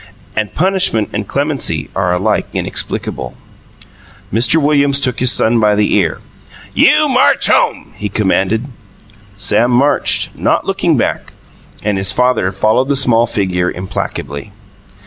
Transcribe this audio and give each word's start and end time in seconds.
And 0.35 0.51
punishment 0.55 1.11
and 1.13 1.27
clemency 1.27 1.91
are 1.95 2.11
alike 2.11 2.47
inexplicable. 2.53 3.35
Mr. 4.33 4.55
Williams 4.59 4.99
took 4.99 5.19
his 5.19 5.31
son 5.31 5.59
by 5.59 5.75
the 5.75 5.93
ear. 5.93 6.21
"You 6.73 7.07
march 7.07 7.45
home!" 7.45 7.93
he 7.97 8.09
commanded. 8.09 8.65
Sam 9.37 9.69
marched, 9.69 10.35
not 10.35 10.65
looking 10.65 10.97
back, 10.97 11.33
and 11.83 11.99
his 11.99 12.11
father 12.11 12.51
followed 12.51 12.87
the 12.89 12.95
small 12.95 13.27
figure 13.27 13.69
implacably. 13.69 14.51